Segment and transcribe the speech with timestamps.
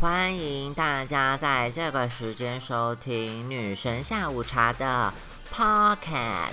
[0.00, 5.12] 欢迎大家在这个时间收听女神下午茶的
[5.52, 6.52] Pocket，。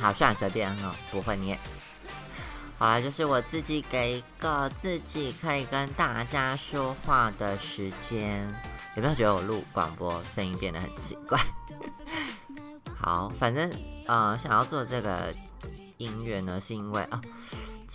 [0.00, 1.58] 好，算随便哦，不会念。
[2.78, 8.52] 好啦，就是我自己给一个自己可以跟大家说话的时间。
[8.96, 11.38] 有没有觉得我录广播声音变得很奇怪？
[12.98, 13.70] 好，反正
[14.06, 15.32] 呃，想要做这个
[15.98, 17.20] 音乐呢，是因为啊。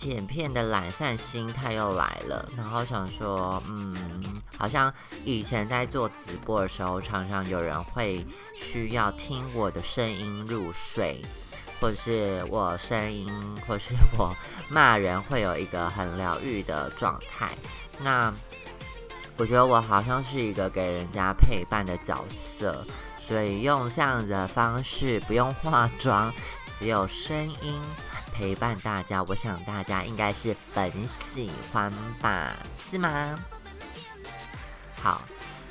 [0.00, 4.90] 剪片的懒散心态又来了，然后想说，嗯，好像
[5.24, 8.24] 以前在做直播的时候，常常有人会
[8.56, 11.20] 需要听我的声音入睡，
[11.78, 13.30] 或是我声音，
[13.68, 14.34] 或是我
[14.70, 17.50] 骂人，会有一个很疗愈的状态。
[17.98, 18.32] 那
[19.36, 22.86] 我觉得我好像是一个给人家陪伴的角色，
[23.18, 26.32] 所以用这样的方式，不用化妆，
[26.78, 27.78] 只有声音。
[28.40, 31.92] 陪伴大家，我想大家应该是很喜欢
[32.22, 32.56] 吧，
[32.90, 33.38] 是吗？
[35.02, 35.20] 好，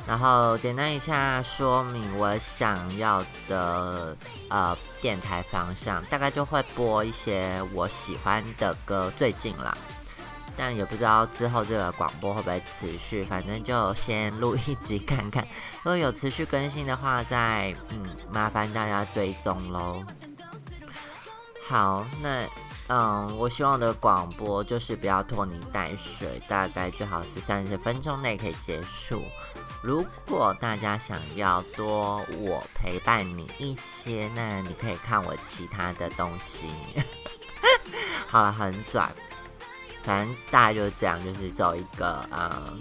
[0.06, 4.16] 然后简单一下说明我想要的
[4.50, 9.76] 呃电台方向，大概就会播一些我喜欢的歌，最近啦，
[10.56, 15.44] 但也不知道之后这个广播会不会持续，反正就先录一集看看，
[15.78, 20.04] 如果有持续更新的话，再嗯麻烦大家追踪喽。
[21.70, 22.48] 好，那
[22.88, 29.22] 嗯，我希望的广播就是不要拖泥带水，大概最好是三十分钟内可以结束。
[29.84, 36.66] 如果大家想要多我陪伴你一些，那你可以看我其他的东西。
[38.28, 39.08] 好了，很短，
[40.04, 42.80] 反正大概就是这样，就是走一个嗯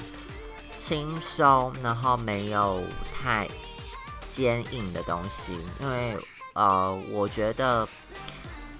[0.78, 3.46] 轻松，然后没有太
[4.24, 6.16] 坚硬的东西，因为
[6.54, 7.86] 呃，我觉得。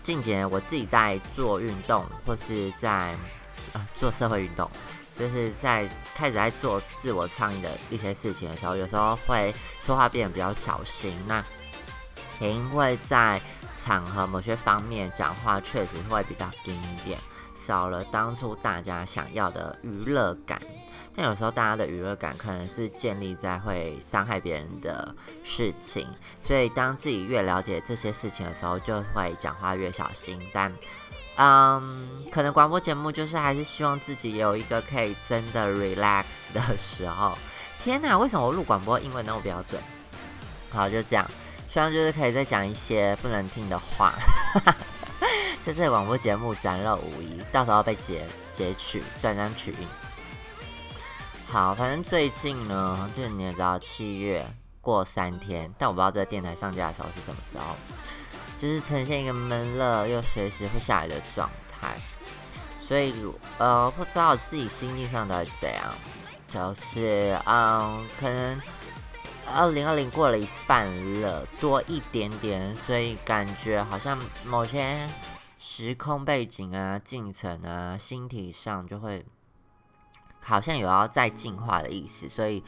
[0.09, 3.15] 近几年我自己在做运动，或是在
[3.75, 4.67] 呃做社会运动，
[5.15, 11.15] 就是在开始在做自我倡议的一些事情的时候，有时候会说话变得比较小心。
[11.27, 11.45] 那
[12.41, 13.39] 也因为在
[13.85, 17.21] 场合某些方面讲话确实会比较硬一点，
[17.55, 20.59] 少了当初大家想要的娱乐感。
[21.21, 25.13] 但有时候大家的娱乐感可能是建立在会伤害别人的
[25.43, 26.07] 事情，
[26.45, 30.41] 所以当自己越了解这些事情的时候，就会讲话越小心。
[30.53, 30.73] 但，
[31.35, 36.23] 嗯，可能广播节目就是还是希望自己有一个可以真的 relax
[36.55, 37.37] 的时候。
[37.83, 39.83] 天哪，为什么我录广播英文那么标准？
[40.71, 41.29] 好，就这样。
[41.69, 44.15] 希望就是可以再讲一些不能听的话。
[45.67, 48.25] 这次广播节目展露无遗，到时候被截
[48.55, 50.08] 截取断章取义。
[51.51, 54.45] 好，反正最近呢，就是你也知道，七月
[54.83, 57.75] 过三天，但我不知道这个电台上架的时候是什么时候，
[58.59, 61.97] 就是呈现一个闷热又随时会下来的状态，
[62.83, 63.15] 所以
[63.57, 65.95] 呃，不知道自己心境上到底怎样，
[66.53, 68.61] 就是嗯，可能
[69.51, 70.87] 二零二零过了一半
[71.23, 75.09] 了，多一点点，所以感觉好像某些
[75.59, 79.25] 时空背景啊、进程啊、星体上就会。
[80.49, 82.65] 好像有要再进化的意思，所以，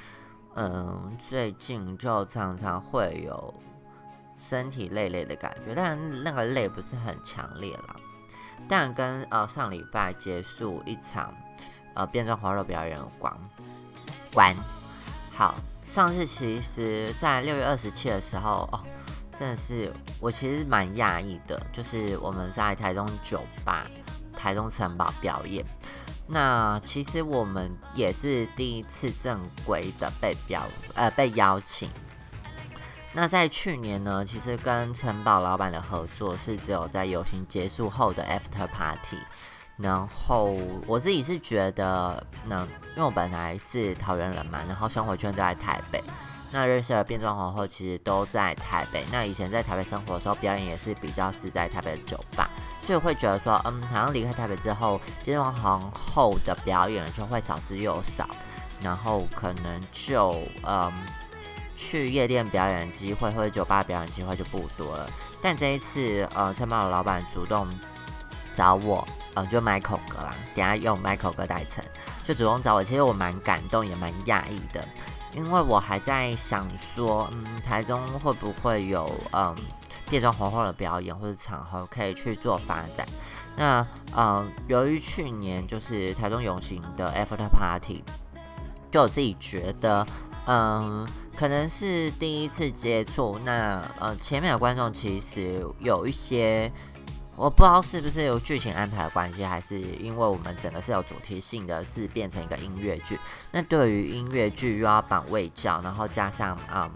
[0.54, 3.54] 嗯，最近就常常会有
[4.36, 7.96] 身体累累的感觉，但那个累不是很强烈啦。
[8.68, 11.34] 但跟呃上礼拜结束一场
[11.94, 13.34] 呃变装滑肉表演有关。
[14.34, 14.54] 关
[15.32, 15.54] 好，
[15.86, 18.80] 上次其实在六月二十七的时候哦，
[19.32, 23.86] 真的是我其实蛮讶异的，就是我们在台中酒吧、
[24.36, 25.64] 台中城堡表演。
[26.32, 30.62] 那其实我们也是第一次正规的被表
[30.94, 31.90] 呃被邀请。
[33.12, 39.18] 那在去年呢，其实跟城堡老板的合作是只有在游行结束后的 after party。
[39.76, 42.60] 然后我自己是觉得，那
[42.90, 46.00] 因为我本来是桃园人嘛，然后生活圈都在台北。
[46.52, 49.04] 那认识的变装皇后其实都在台北。
[49.10, 58.26] 那以前在台北生活的时候，表演也是比较是在台北的酒吧，所以会觉得说，嗯，好像离开台北之后，变装皇后的表演就会少之又少，
[58.80, 60.92] 然后可能就嗯
[61.76, 65.08] 去夜店表演的机会或者酒吧表演机会就不多了。
[65.40, 67.66] 但这一次，呃，城堡的老板主动
[68.52, 71.84] 找我，呃，就 Michael 哥啦，等下用 Michael 哥代称，
[72.24, 74.86] 就主动找我，其实我蛮感动，也蛮讶异的。
[75.32, 79.54] 因为我还在想说，嗯，台中会不会有嗯
[80.10, 83.06] 变装皇后的表演或者场合可以去做发展？
[83.56, 83.86] 那
[84.16, 88.02] 嗯，由于去年就是台中永行的 After Party，
[88.90, 90.06] 就我自己觉得，
[90.46, 96.70] 嗯，可能是第一次接触，那呃前面的观众其实有一些
[97.36, 103.18] 我不知道是不是有剧情安排的关系，还是因为我们整个是有主题性的，是变成一个音乐剧。
[103.50, 106.90] 那对于音乐剧又要绑位教，然后加上啊，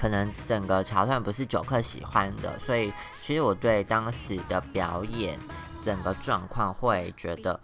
[0.00, 5.38] 可能整个桥段不是九克喜欢的，所以其实我对当时的表演
[5.82, 7.60] 整个状况会觉得，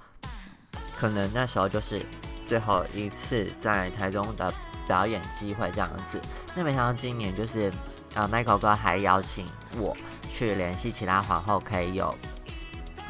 [0.99, 2.05] 可能那时候就是
[2.47, 4.53] 最后一次在台中的
[4.87, 6.21] 表演机会这样子。
[6.55, 7.73] 那没想到今年就是。
[8.15, 9.47] 呃，Michael 哥还邀请
[9.79, 9.95] 我
[10.31, 12.15] 去联系其他皇后，可以有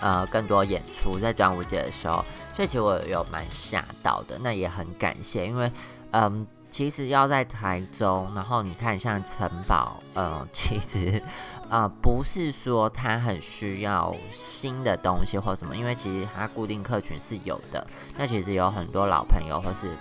[0.00, 2.24] 呃更多演出在端午节的时候，
[2.56, 4.36] 所以其实我有蛮吓到的。
[4.40, 5.70] 那也很感谢，因为
[6.10, 6.44] 嗯，
[6.76, 11.22] 其实要在台中，然后你看像城堡，嗯，其实
[11.70, 17.86] 呃不是说他很需要新的东西或什么，因为其实他固定客群是有的。
[18.18, 19.96] 那其实有很多老朋友或是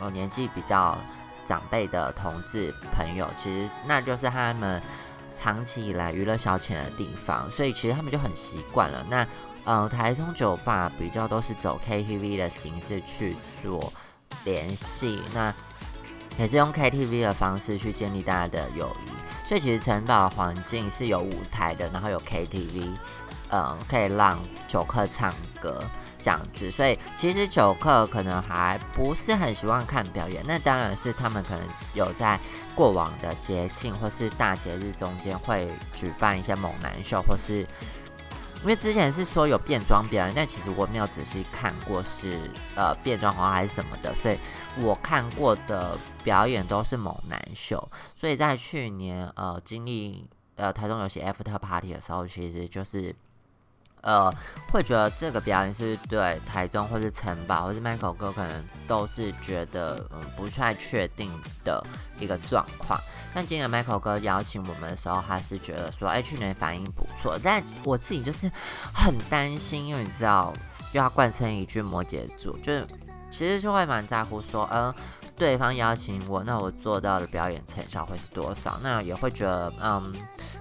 [0.00, 0.98] 嗯，年纪比较。
[1.46, 4.82] 长辈的同志朋友，其实那就是他们
[5.34, 9.04] 长期以来娱乐消遣的地方，所以其实他们就很习惯了。
[9.10, 9.26] 那
[9.64, 13.92] 呃，台中酒吧比较都是走 KTV 的形式去做
[14.44, 15.54] 联系，那
[16.38, 19.48] 也是用 KTV 的方式去建立大家的友谊。
[19.48, 22.90] 所以其实城堡环境是有舞台的，然后有 KTV，
[23.50, 25.84] 嗯，可以让酒客唱歌。
[26.18, 30.42] 这样子，所以其实酒客可能还不是很喜欢看表演。
[30.46, 31.60] 那当然是他们可能
[31.92, 32.40] 有在
[32.74, 37.66] 过往的节庆或是大节日中间会举办一些猛男秀，或是
[38.64, 44.36] 因为之前是说有变装表演，但其实我没有仔细看过是呃变装皇还是什么的，所以
[44.80, 47.86] 我看过的表演都是猛男秀。
[48.16, 50.26] 所以在去年呃经历
[50.56, 53.14] 呃台中有些 after party 的时候，其实就是。
[54.04, 54.32] 呃，
[54.70, 61.32] 会觉得这个表演是对台中或是城堡或是 Michael 哥可能都是觉得嗯不太确定
[61.64, 61.84] 的
[62.18, 63.00] 一个状况。
[63.34, 67.38] 但今年 Michael 哥邀请我们的时候，他是觉得说，哎，去年反应不错。
[67.42, 68.50] 但我自己就是
[68.94, 70.52] 很担心，因为你知道
[70.92, 72.86] 又要贯彻一句摩羯座，就是
[73.30, 74.94] 其实就会蛮在乎说，嗯，
[75.36, 78.78] 对方邀请我，那我做到的表演成效会是多少？
[78.82, 80.14] 那也会觉得嗯。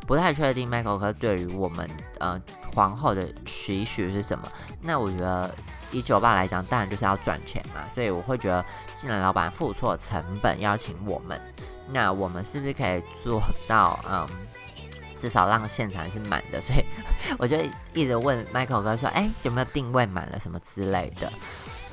[0.06, 1.90] 不太确定，Michael 哥对于我们
[2.20, 2.40] 呃
[2.74, 4.48] 皇后的期许是什么？
[4.82, 5.54] 那我觉得
[5.92, 8.66] 以酒吧来讲，当然就是要赚钱嘛，所以我会觉得，
[8.98, 11.40] 既然老板付出了成本邀请我们，
[11.90, 14.28] 那我们是不是可以做到嗯，
[15.18, 16.60] 至少让现场是满的？
[16.60, 16.84] 所以
[17.38, 17.58] 我就
[17.94, 21.32] 一直问 Michael 哥说，哎，有没有定位满了什么之类的？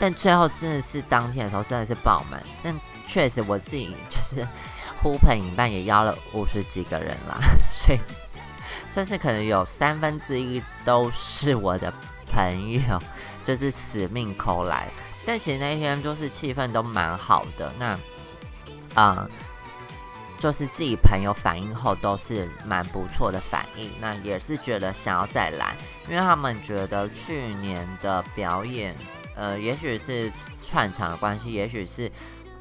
[0.00, 2.74] 但最后真的是当天的时候真的是爆满，但
[3.06, 4.44] 确实我自己就是。
[5.02, 7.38] 呼朋引伴也邀了五十几个人啦，
[7.73, 7.99] 所以
[8.91, 11.93] 算是可能有三分之一都是我的
[12.31, 13.00] 朋友，
[13.43, 14.88] 就是死命抠来。
[15.25, 17.99] 但其实那天就是气氛都蛮好的，那
[18.97, 19.31] 嗯，
[20.38, 25.75] 就是自己朋友反应后都是蛮不错的反应，那也是觉得想要再来，
[26.08, 28.94] 因为他们觉得去年的表演，
[29.35, 30.31] 呃，也许是
[30.69, 32.11] 串场的关系，也许是。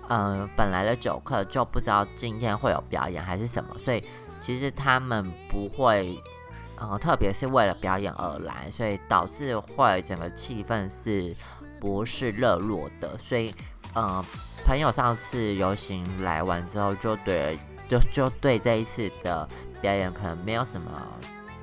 [0.09, 4.03] 嗯，本来的酒客就不知道今天会有表演还是什么，所以
[4.41, 6.17] 其实他们不会，
[6.77, 11.35] 呃，特别是为了表演而来，所以导致会整个气氛是
[11.79, 13.15] 不是热络的。
[13.19, 13.53] 所以，
[13.95, 14.23] 嗯，
[14.65, 19.47] 朋友上次游行来完之后，就对，就就对这一次的
[19.79, 20.89] 表演可能没有什么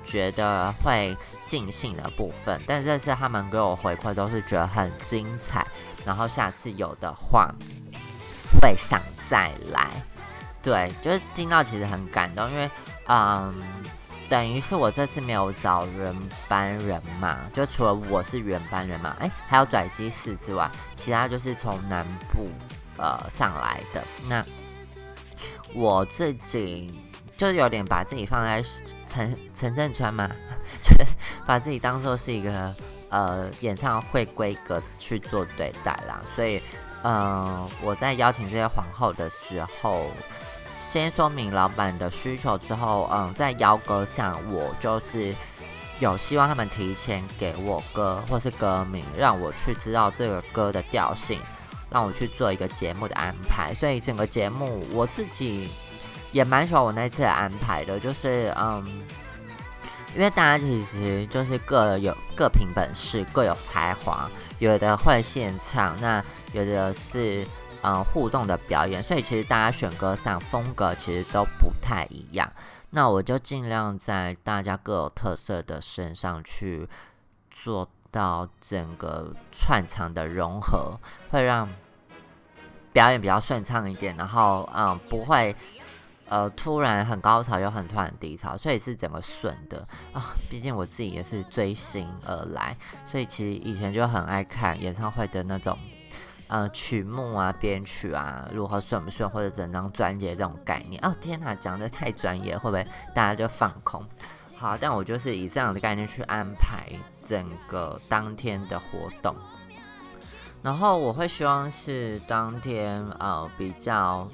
[0.04, 5.66] 觉得会尽兴的部分，但这次他们给我回馈都是觉得很精彩，
[6.04, 7.52] 然后下次有的话。
[8.60, 9.88] 会想再来，
[10.62, 12.70] 对，就是听到其实很感动，因为
[13.06, 13.54] 嗯，
[14.28, 16.14] 等于是我这次没有找原
[16.48, 22.48] 班人马，就除了我是原班人马，哎，还有拽机室之外，其他就是从南部
[22.96, 24.02] 呃上来的。
[24.28, 24.44] 那
[25.74, 26.92] 我自己
[27.36, 28.62] 就有点把自己放在
[29.06, 30.28] 陈陈振川嘛，
[30.82, 30.94] 就
[31.46, 32.74] 把自己当做是一个
[33.08, 36.62] 呃演唱会规格去做对待啦，所以。
[37.08, 40.10] 嗯，我在邀请这些皇后的时候，
[40.90, 45.32] 先说明老板的需求之后，嗯，在邀歌上，我就是
[46.00, 51.40] 有希望他们提前给我歌或是歌名，让我去知道这个歌的调性，
[51.90, 53.72] 让我去做一个节目的安排。
[53.72, 55.68] 所以整个节目我自己
[56.32, 58.82] 也蛮喜欢我那次的安排的，就是嗯，
[60.16, 64.28] 因为大家其实就是各有各凭本事，各有才华。
[64.58, 67.46] 有的会现场，那有的是
[67.82, 72.50] 嗯互动的表演，所以其实大家选歌上风格其实都不太一样。
[72.88, 76.88] 那我就尽量在大家各有特色的身上去
[77.50, 80.98] 做到整个串场的融合，
[81.30, 81.68] 会让
[82.94, 85.54] 表演比较顺畅一点，然后嗯不会
[86.28, 89.78] 呃突然很高潮又很突然低潮，所以是整个顺的
[90.12, 90.34] 啊。
[90.50, 95.76] 毕竟我自己也是追星而来，所以其实以前就很爱看演唱会的那种。
[96.48, 101.04] 呃，曲目啊，编曲啊，如何顺不顺，或者整张专辑这种概念。
[101.04, 104.06] 哦，天哪，讲的太专业，会不会大家就放空？
[104.56, 106.86] 好，但我就是以这样的概念去安排
[107.24, 109.34] 整个当天的活动。
[110.62, 114.24] 然后我会希望是当天呃比较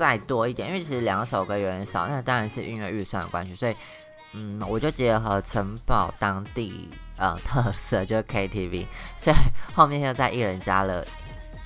[0.00, 3.54] 再多一点，因为其实两首歌有点少，那当然是音乐预算的关系。
[3.54, 3.76] 所以，
[4.32, 6.88] 嗯，我就结合城堡当地
[7.18, 8.86] 呃 特色，就是 KTV，
[9.18, 9.36] 所以
[9.74, 11.04] 后面又在一人加了。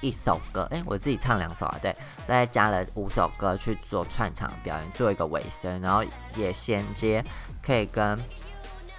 [0.01, 1.97] 一首歌，哎，我自己唱两首啊，对，
[2.29, 6.05] 再加了五首歌去做串场表演，做一个尾声，然后
[6.37, 7.25] 也衔接
[7.63, 8.19] 可以跟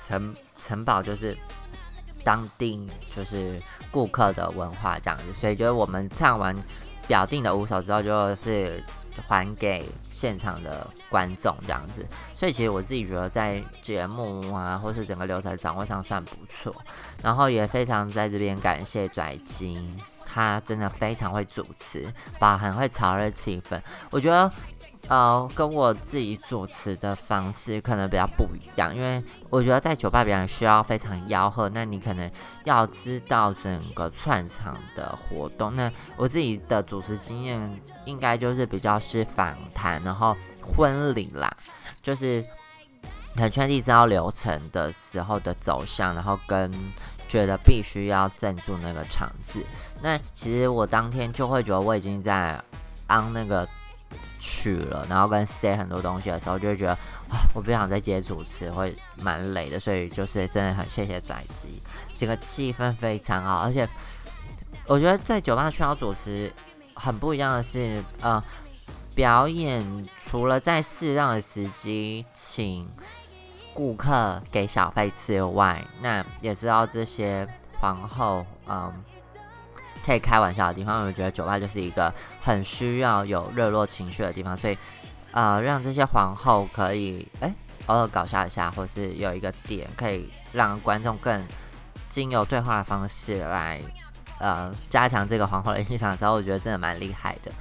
[0.01, 1.37] 城城堡，就是
[2.23, 3.61] 当地就是
[3.91, 6.55] 顾客的文化这样子，所以就是我们唱完
[7.07, 8.83] 表定的五首之后，就是
[9.27, 16.75] 还给现场的观众这样子，所以其实我自己觉得在节目啊，或是整个流程掌握上算不错，
[17.21, 19.97] 然后也非常在这边感谢拽金。
[20.27, 23.79] 他真的非常会主持，把很会炒热气氛。
[24.09, 24.51] 我觉得，
[25.07, 32.29] 呃，跟我自己主持的方式可能比较不一样，因为我觉得在酒吧表演需要非常吆喝，那你可能
[32.63, 35.75] 要知道整个串场的活动。
[35.75, 41.55] 那我自己的主持经验应该就是比较是访谈，然后婚礼啦，
[42.01, 42.43] 就是
[43.35, 46.71] 很确定知道流程的时候的走向，然后跟。
[47.27, 49.59] 觉得必须要镇住那个场子，
[49.99, 52.57] 那其实我当天就会觉得我已经在
[53.07, 53.67] 安那个
[54.39, 56.93] 去了，然后跟 say 很多东西的时候，就会觉得
[57.29, 61.81] 啊，我不想再接主持，会蛮累的，所以就是真的很谢谢拽机，
[62.17, 63.87] 整个气氛非常好，而且
[64.87, 66.51] 我觉得在酒吧需要主持
[66.93, 68.43] 很不一样的是，呃，
[69.13, 72.89] 表演除了在适当的时机请。
[73.73, 77.45] 顾客给小费之外，那也知道这些
[77.81, 78.89] 皇后，嗯，
[80.05, 81.05] 可以开玩笑的地方。
[81.05, 84.77] 我觉得酒吧就是一个很需要有热络情绪的地方，所以，
[85.31, 87.53] 呃，让这些皇后可以，哎，
[87.87, 91.43] 偶尔搞笑一下，或是有一个点可以让观众更
[92.07, 93.81] 经由对话的方式来，
[94.39, 97.51] 呃，加强这个皇后的印象的时候，我觉得真的蛮厉害的。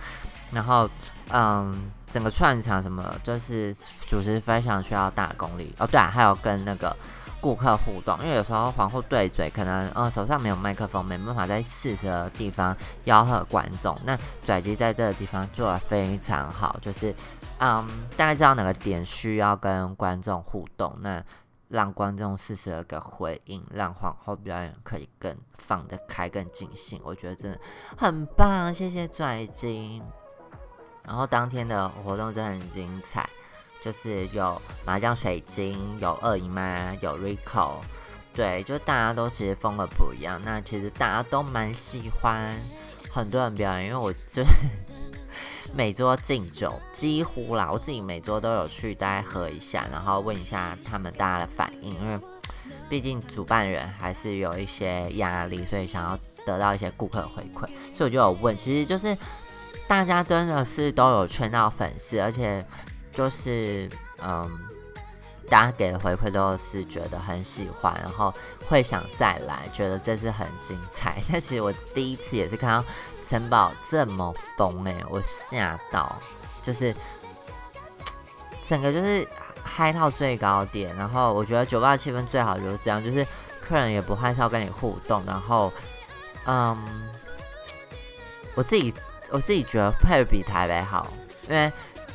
[0.52, 0.88] 然后，
[1.30, 1.90] 嗯。
[2.10, 3.74] 整个串场什么，就是
[4.06, 5.86] 主持非常需要大功力哦。
[5.88, 6.96] 对啊，还有跟那个
[7.44, 12.74] 顾客互动，因为有时候皇后对嘴，可能呃手上没有麦克风，没办法在适合的地方
[13.04, 13.94] 吆喝观众。
[14.06, 17.14] 那拽机在这个地方做的非常好，就是
[17.58, 17.86] 嗯，
[18.16, 21.22] 大概知道哪个点需要跟观众互动，那
[21.68, 26.98] 让观众适时的个回应，让皇后表演可以更放得开、更尽兴。
[27.04, 27.60] 我觉得真的
[27.98, 30.02] 很棒，谢谢拽机。
[31.02, 33.28] 然后当天的活动真的很精彩，
[33.84, 37.74] 就是有麻将水晶，有二姨妈，有 Rico，
[38.32, 40.40] 对，就大家都其实风格不一样。
[40.42, 42.58] 那其实大家都蛮喜欢
[43.10, 44.50] 很多人表演，因为我就是
[45.74, 52.18] 每桌敬酒，几乎啦，我自己每桌都有去大概喝一下，然后问一下他们大家的反应，因为
[52.88, 59.14] 毕竟主办人还是有一些压力，所以想要得到一些顾客回馈，所以我就有问，其实就是。
[59.86, 62.64] 大家真的是都有圈到粉丝，而且
[63.14, 63.88] 就是
[64.22, 64.50] 嗯，
[65.48, 68.34] 大家给的回馈都是觉得很喜欢，然后
[68.66, 71.22] 会想再来，觉得这次很精彩。
[71.30, 72.84] 但其实我第一次也是看到
[73.22, 76.16] 城堡这么疯诶，我吓到，
[76.62, 76.94] 就是
[78.66, 79.26] 整个就是
[79.62, 80.94] 嗨到最高点。
[80.96, 83.26] 然后我觉得酒吧气氛最好就是这样，就是
[83.60, 85.72] 客人也不害臊跟你互动，然后
[86.46, 86.76] 嗯，
[88.54, 88.92] 我自己。
[89.30, 91.10] 我自己觉得会比台北好，
[91.48, 91.72] 因为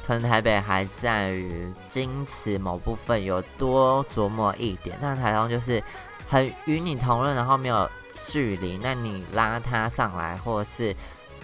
[0.10, 5.84] 可能台北还在于矜持某部分有多琢磨一点，但台中就是
[6.28, 10.96] 很与你同论，然后没有距离，那你拉他上来，或者是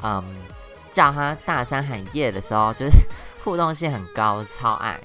[0.01, 0.23] 嗯
[0.91, 2.93] 叫他大声喊夜的时候，就是
[3.43, 4.99] 互动性很高，超爱。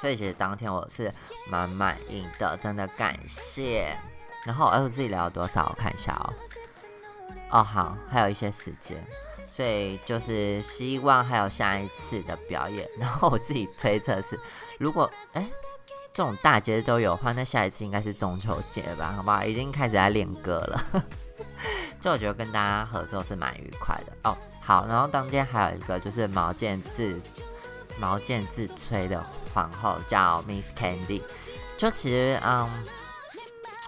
[0.00, 1.14] 所以其实当天我是
[1.48, 3.96] 蛮满意的，真的感谢。
[4.44, 5.66] 然后哎，我自己聊了多少？
[5.70, 6.34] 我看一下哦。
[7.50, 9.00] 哦，好，还有一些时间。
[9.48, 14.38] 所以就是希望还有下一次的表演，然后我自己推测是，
[14.78, 15.46] 如果哎
[16.12, 19.12] 这种大节都有话，那下一次应该是中秋节吧？
[19.16, 19.44] 好不好？
[19.44, 21.04] 已经开始在练歌了，
[22.00, 24.36] 就我觉得跟大家合作是蛮愉快的哦。
[24.60, 27.20] 好，然后当天还有一个就是毛剑自
[27.98, 29.24] 毛剑自吹的
[29.54, 31.22] 皇后叫 Miss Candy，
[31.76, 32.68] 就其实嗯，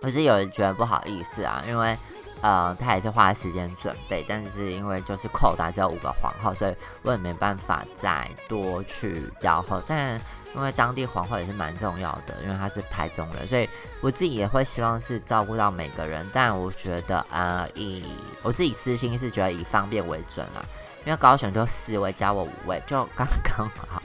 [0.03, 1.97] 我是有人觉得不好意思啊，因为。
[2.40, 9.83] 呃，他也是花时间准备，但是因为就是扣打只有五个皇后，所以我也没办法再多去吆喝。
[9.87, 10.21] 但
[10.54, 13.68] 因为当地皇后也是蛮重要的，因为她是台中人，所以
[14.00, 16.25] 我自己也会希望是照顾到每个人。
[16.33, 18.04] 但我觉得，呃，以
[18.42, 20.62] 我自己私心是觉得以方便为准啦，
[21.04, 24.00] 因为高雄就四位加我五位，就刚刚好。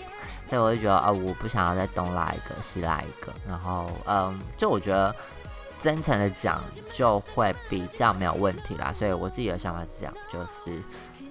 [0.50, 5.16] 所以我就觉得，呃，我不想要再东拉一个西拉一个，然后，嗯，就我觉得。
[5.84, 6.64] 真诚的讲，
[6.94, 8.94] 就会比较没有问题啦。
[8.98, 10.82] 所以我自己的想法是这样，就是，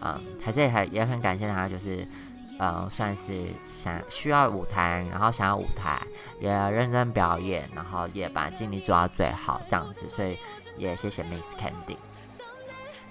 [0.03, 2.07] 嗯，还是还也很感谢他，就是，
[2.59, 5.99] 嗯，算是想需要舞台，然后想要舞台，
[6.39, 10.07] 也认真表演，然后也把精力做到最好这样子。
[10.11, 10.37] 所以
[10.77, 11.97] 也谢谢 Miss Candy。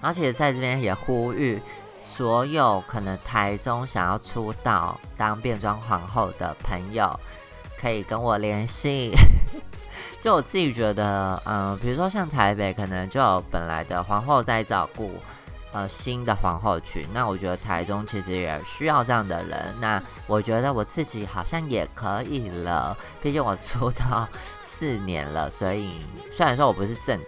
[0.00, 1.60] 然后其实在这边也呼吁
[2.00, 7.18] 所有可能台中想要出道当变装皇后的朋友，
[7.76, 9.12] 可以跟我联系。
[10.22, 15.10] 就我自己觉得，嗯，比如说像台北，可能就有本来的皇后在照顾，
[15.72, 17.04] 呃，新的皇后群。
[17.12, 19.74] 那我觉得台中其实也需要这样的人。
[19.80, 24.28] 那我觉得我自己好像也可以了，毕竟我出道
[24.64, 25.50] 四年了。
[25.50, 27.18] 所以虽然说我不是正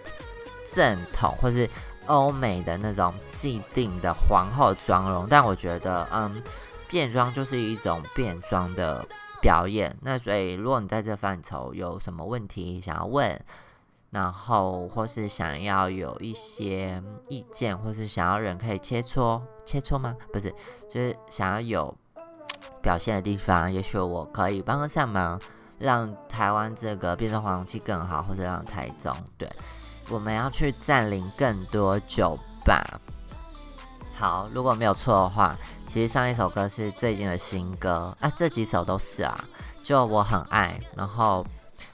[0.71, 1.69] 正统或是
[2.05, 6.41] 欧美的那种既定的皇后妆容，但我觉得，嗯，
[6.87, 9.05] 变装就是一种变装的。
[9.45, 13.39] 表演，那所以如果你在这范畴有什么问题想要问，
[14.09, 16.99] 然后或是想要有一些
[17.29, 20.15] 意见，或是想要人可以切磋切磋吗？
[20.33, 20.51] 不是，
[20.89, 21.95] 就是想要有
[22.81, 25.39] 表现的地方，也许我可以帮个上忙，
[25.77, 29.47] 让台湾这个变成黄气更好，或者让台中对
[30.09, 32.35] 我们要去占领更多酒
[32.65, 32.83] 吧。
[34.17, 39.37] 好，如果没有错的话，其实上一首歌是最近的新歌啊，这几首都是啊，
[39.83, 40.79] 就我很爱。
[40.95, 41.45] 然后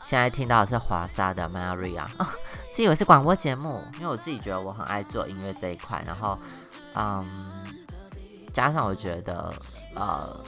[0.03, 2.05] 现在听到的是华莎的 Maria，
[2.71, 6.03] 自以为是广播节目，因为我自己觉得我很爱做音乐这一块。
[6.05, 6.37] 然后，
[6.93, 7.25] 嗯，
[8.53, 9.51] 加上我觉得，
[9.95, 10.39] 呃，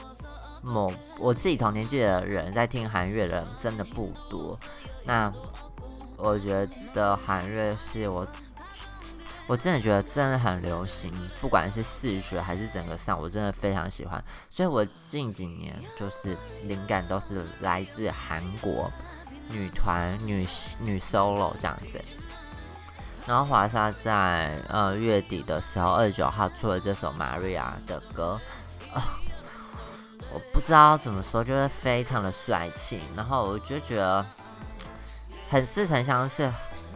[0.62, 4.56] 某我自己同年纪的人在听韩乐的人真的不多。
[5.06, 5.34] 那
[6.18, 8.28] 我觉得韩乐是我。
[9.46, 14.24] 我真的觉得真的很流行，不管是视觉还是整个上，我真的非常喜欢。
[14.50, 18.90] 所以我近几年就是灵感都是来自韩国
[19.50, 20.48] 女团、女
[20.80, 22.00] 女 solo 这样子。
[23.28, 28.40] 然后华莎在呃月底的时候，二十九号出了这首 Maria 的歌
[28.94, 29.20] 啊，
[30.34, 33.02] 我不知道怎么说，就是非常的帅气。
[33.14, 34.26] 然后我就觉得
[35.50, 36.50] 很似曾相识。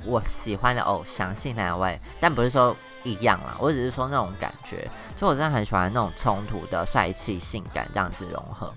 [0.05, 8.73] 我喜欢的偶像性两位，但不是说一样啦，我只是说那种感觉，所以我真的很喜欢那种冲突的帅气、性感这样子融合，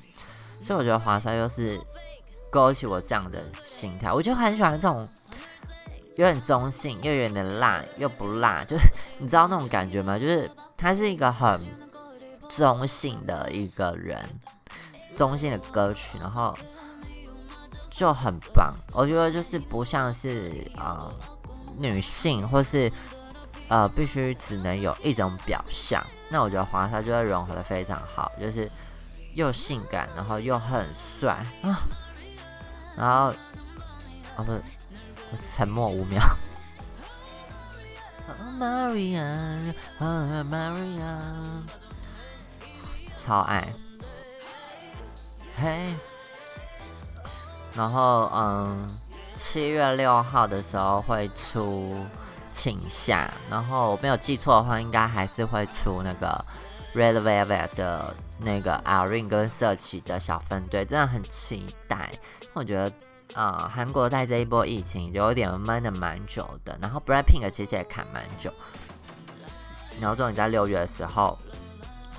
[0.62, 1.80] 所以我觉得华莎又是
[2.50, 5.08] 勾起我这样的心态，我就很喜欢这种
[6.16, 8.84] 有点中性又有点辣又不辣，就是
[9.18, 10.18] 你知道那种感觉吗？
[10.18, 11.60] 就是他是一个很
[12.48, 14.22] 中性的一个人，
[15.16, 16.56] 中性的歌曲，然后。
[18.00, 21.14] 就很棒，我觉得就是不像是呃
[21.76, 22.90] 女性或是
[23.68, 28.70] 呃必须只能有一种表象，那我觉得华莎就会融合的非常好，就是
[29.34, 31.80] 又性感，然后又很帅啊，
[32.96, 33.26] 然后
[34.34, 34.62] 啊不是，
[35.30, 36.22] 我沉默五秒。
[43.18, 43.74] 超爱，
[45.54, 45.94] 嘿。
[47.74, 48.88] 然后，嗯，
[49.36, 52.04] 七月六号的时候会出
[52.50, 56.44] 请下，然后我没有记错的话，应该还是会出那个
[56.94, 62.10] Red Velvet 的那个 Irene 跟社企的小分队，真的很期待。
[62.52, 62.92] 我觉得，
[63.40, 68.52] 啊，韩国在这一波疫情有点闷的蛮久的，然后 Blackpink 其实也看蛮久，
[70.00, 71.38] 然后终于在六月的时候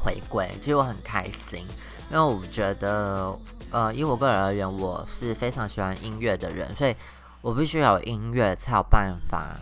[0.01, 1.67] 回归，其实我很开心，
[2.09, 3.37] 因为我觉得。
[3.71, 6.93] 呃，以我个人而言，我是非常喜欢音乐的人，所以
[7.41, 9.57] 我必须有音乐才有办法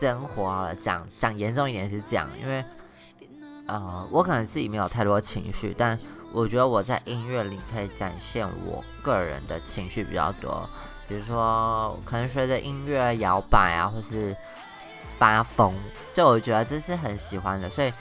[0.00, 0.74] 生活了。
[0.74, 2.64] 讲讲严重一点是这样，因为
[3.66, 5.98] 呃，我可能自己没有太多情绪，但
[6.32, 10.66] 我觉得我在音乐里可以展现我个人的情绪比较多。
[11.06, 14.34] 比如说，可能随着音乐摇摆啊，或是
[15.18, 15.74] 发疯，
[16.14, 17.92] 就我觉得这是很喜欢的，所以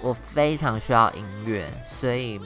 [0.00, 2.40] 我非常需要音乐，所以。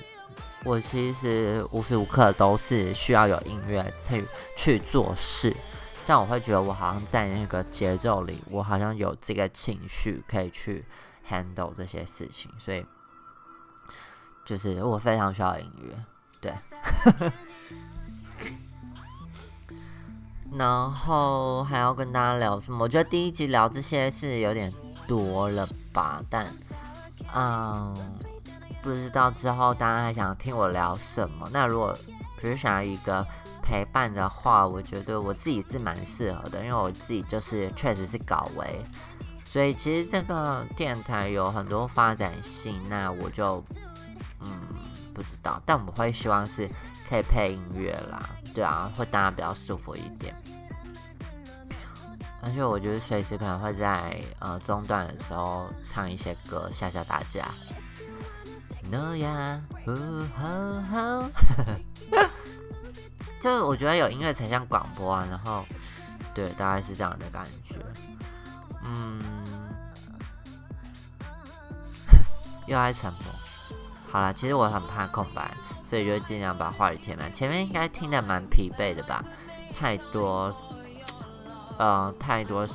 [0.64, 5.56] 我其实无时无刻都是需要有音乐去去做事，
[6.04, 10.84] 这样我会觉得我好像在那个节奏里，我好像有这个情绪可以去
[11.30, 12.84] handle 这些事情，所以
[14.44, 16.04] 就是我非常需要音乐。
[16.40, 16.52] 对，
[20.52, 22.84] 然后还要跟大家聊什么？
[22.84, 24.72] 我觉得第一集聊这些是有点
[25.06, 26.46] 多了吧，但
[27.34, 28.18] 嗯，
[28.88, 31.46] 不知道之后大家还想听我聊什么。
[31.52, 31.94] 那如果
[32.40, 33.22] 只是想要一个
[33.62, 38.82] 陪伴的话，我觉得我自己是蛮适合的，因为我自己就是确实是搞维，
[39.44, 42.80] 所以其实这个电台有很多发展性。
[42.88, 43.62] 那我就
[44.40, 44.48] 嗯
[45.12, 46.66] 不知道，但我会希望是
[47.10, 48.18] 可以配音乐啦。
[48.54, 50.34] 对啊，会大家比较舒服一点，
[52.40, 57.44] 而且我觉得随时可能会在呃中段的时候唱一些歌吓吓大家。
[58.90, 59.92] No 呀，呼
[60.36, 61.30] 吼吼，
[63.40, 65.64] 就我觉得有音乐才像广播啊，然后
[66.34, 67.76] 对，大概是这样的感觉。
[68.84, 69.20] 嗯，
[72.66, 73.22] 又爱沉默。
[74.10, 75.54] 好了，其实我很怕空白。
[75.84, 77.32] 所以就尽量把话语填满。
[77.32, 79.24] 前面应该听得蛮疲惫的吧？
[79.74, 80.54] 太多，
[81.78, 82.68] 呃，太多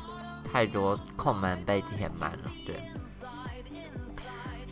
[0.52, 2.82] 太多空门被填满了，对。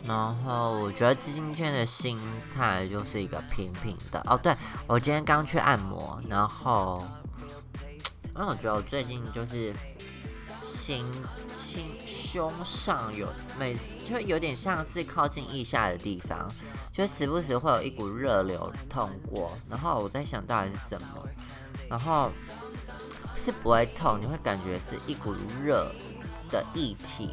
[0.04, 2.18] 然后我觉得今天的心
[2.54, 4.20] 态就是一个平平的。
[4.26, 4.54] 哦，对
[4.86, 7.04] 我今天刚去按摩，然后，
[8.34, 9.72] 因为我觉得我最近就是
[10.62, 11.04] 心
[11.46, 16.48] 心胸上有每次就有点像是靠近腋下的地方。
[16.92, 21.26] 就时不时会有一股热流通过，然后我在想到底是什么，
[21.88, 22.30] 然后
[23.34, 25.34] 是不会痛，你会感觉是一股
[25.64, 25.90] 热
[26.50, 27.30] 的液体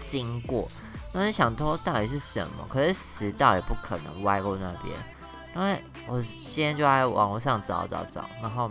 [0.00, 0.66] 经过，
[1.12, 4.96] 然后想偷到底是什么，可是食道也不可能歪过那边，
[5.54, 8.70] 因为我今天就在网络上找找找，然后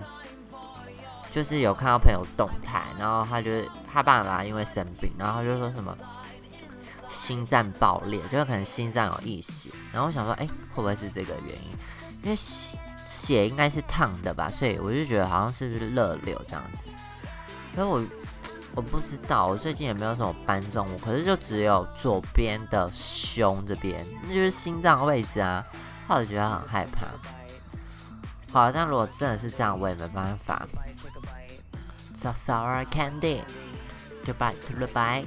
[1.29, 3.49] 就是有看到朋友动态，然后他就
[3.91, 5.97] 他爸爸因为生病，然后他就说什么。
[7.09, 12.23] 心脏爆裂，就是可能心脏有溢血，然后我想说，哎，会不会是这个原因？
[12.23, 12.35] 因为
[13.05, 16.87] 血应该是烫的吧，所以我就觉得好像是不是热流这样子。
[17.75, 18.01] 可是我
[18.73, 25.63] 我不知道，我最近也没有什么搬重物，可是就只有左边的胸这边，那就是心脏位置啊，
[26.07, 27.07] 我就觉得很害怕。
[28.53, 30.65] 好，但如果真的是这样，我也没办法。
[32.17, 33.41] So sorry, Candy.
[34.25, 35.25] Goodbye to the bye.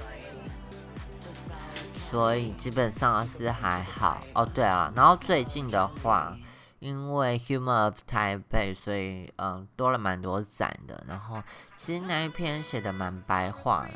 [2.10, 4.46] 所以基本上是还好哦。
[4.46, 6.36] 对了，然后最近的话，
[6.84, 11.02] 因为 Humor of Taipei，所以嗯多了蛮多展的。
[11.08, 11.42] 然后
[11.76, 13.92] 其实那一篇写的蛮白话的，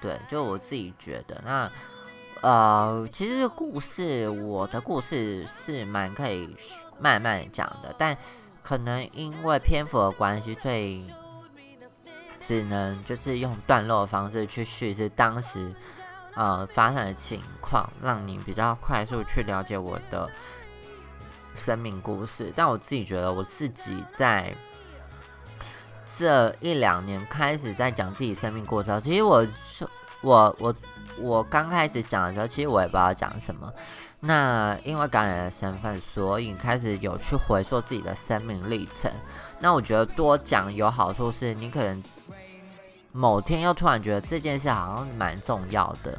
[0.00, 1.40] 对，就我自己觉得。
[1.44, 1.70] 那
[2.40, 6.56] 呃，其实故事我的故事是蛮可以
[6.98, 8.18] 慢慢讲的，但
[8.60, 11.08] 可能因为篇幅的关系，所以
[12.40, 15.72] 只能就是用段落的方式去叙事当时。
[16.34, 20.26] 呃，发生的情况让你比较快速去了解我的
[21.54, 24.54] 生命故事，但我自己觉得我自己在
[26.04, 29.46] 这一两年开始在讲自己生命过程，其实我
[30.20, 30.74] 我我
[31.18, 33.72] 我刚开始讲的时候，其实我也不知道讲什么。
[34.20, 39.10] 那因为感染的身份，所以开始有去回溯自己的生命历程。
[39.60, 42.02] 那我觉得多讲有好处，是你可能。
[43.14, 46.18] 某天又突然觉得这件事好像蛮重要的，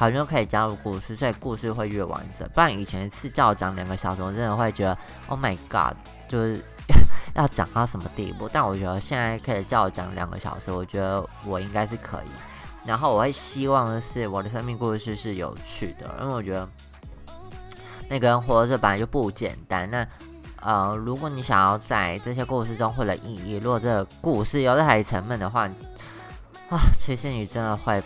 [0.00, 2.48] 好像可以加入故事，所以故事会越完整。
[2.54, 5.94] 不然以前是叫我讲两个小时，我真的会觉得 Oh my God，
[6.26, 6.64] 就是
[7.36, 8.48] 要讲到什么地步。
[8.50, 12.30] 但我觉得现在可以叫我讲两个小时，我觉得我应该是可以。
[12.86, 16.66] 然后我会希望的是我的生命故事是有趣的，因为我觉得
[18.08, 19.90] 那个人活着本来就不简单。
[19.90, 20.06] 那
[20.62, 25.68] 呃，如果你想要在这些故事中获得意义，如果这个故事有太沉闷的话，
[26.70, 28.02] 啊，其实你真的会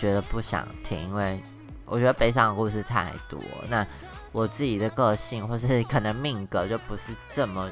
[0.00, 1.38] 觉得不想听，因为
[1.84, 3.38] 我觉得悲伤的故事太多。
[3.68, 3.86] 那
[4.32, 7.70] 我自己的个性或是 可能命格就不是这么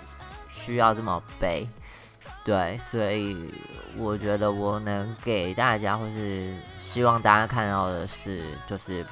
[0.51, 1.67] 需要这么悲，
[2.45, 3.51] 对，所以
[3.97, 9.03] 我觉得我能给大家或是希望大家看到的是，就是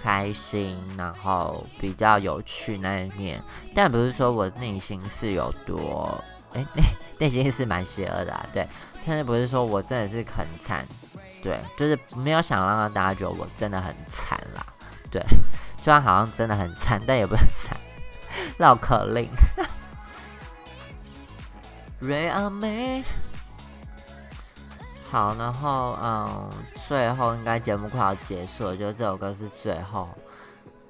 [0.00, 3.42] 开心，然后比较有趣那一面，
[3.74, 6.22] 但不是说我内心是有多，
[6.52, 6.82] 哎，内
[7.18, 8.68] 内心是蛮邪恶的，啊，对。
[9.06, 10.86] 但是不是说我真的是很惨，
[11.44, 14.64] 对，就是没有想让大家觉得我真的很惨啦，
[15.10, 15.22] 对，
[15.82, 17.76] 虽然好像真的很惨，但也不很惨。
[18.56, 19.28] 绕口令，
[21.98, 23.04] 瑞阿妹，
[25.10, 26.50] 好，然后嗯，
[26.88, 30.08] 最后应该节目快要结束了，就这首歌是最后，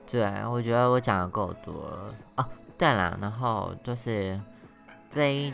[0.07, 2.47] 对我觉得我讲的够多了哦。
[2.79, 4.41] 对了，然后就是
[5.11, 5.53] 这一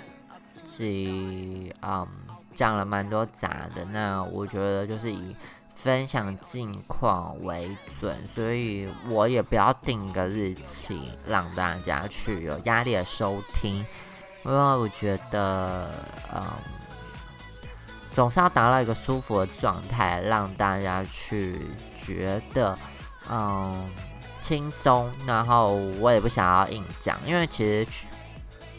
[0.62, 2.06] 集，嗯。
[2.54, 5.34] 讲了蛮多杂的，那我觉得就是以
[5.74, 13.76] 分享近况为准，所以我也不要定一个日期让大家去有压力的收听，
[14.44, 15.90] 因为我觉得，
[16.34, 16.42] 嗯，
[18.12, 22.78] 总是要达到一个舒服的状态，让大家去觉得，
[23.30, 23.90] 嗯，
[24.42, 25.10] 轻松。
[25.26, 27.86] 然后我也不想要硬讲，因为其实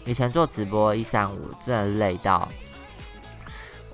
[0.06, 2.48] 以前做直播一三五真的累到，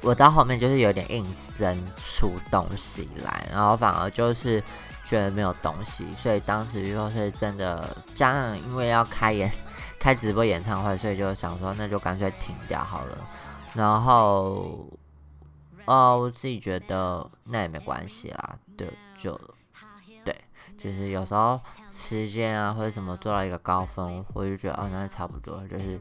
[0.01, 1.25] 我到后面就是有点硬
[1.57, 4.61] 生出东西来，然后反而就是
[5.05, 9.51] 觉得没有东西，所以当时就是真的加上因为要开演。
[9.99, 13.17] 开直播演唱会，所以就想说，那就干脆停掉好了。
[13.73, 14.87] 然后，
[15.85, 19.35] 哦，我自己觉得那也没关系啦，对，就
[20.23, 20.39] 对，
[20.77, 25.99] 就是有时候时间啊或者什么做到一个高峰，我就觉得哦，那差不多，就是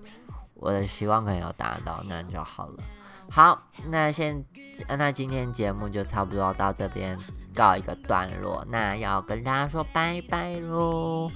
[0.53, 2.85] 我的希望可能有达到，那就好了。
[3.31, 4.45] 好，那现，
[4.89, 7.19] 那今天节目就差不多到这边
[7.55, 11.31] 告一个段落，那要跟大家说拜拜喽。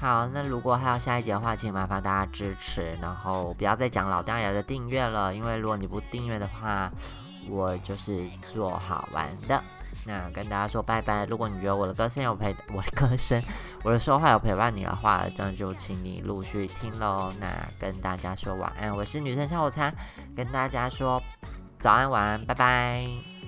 [0.00, 6.90] 好，那如果还有下一节的话，请麻烦大家支持，然后不要再讲老掉牙的订阅了，因为如果你不订阅的话，
[7.48, 9.62] 我就是做好玩的。
[10.04, 11.24] 那跟大家说拜拜。
[11.26, 13.42] 如果你觉得我的歌声有陪，我的歌声，
[13.82, 17.32] 我的说话有陪伴你的话，那就请你陆续听喽。
[17.38, 19.94] 那跟大家说晚安，我是女生下午餐，
[20.36, 21.22] 跟大家说
[21.78, 23.39] 早安晚安，拜拜。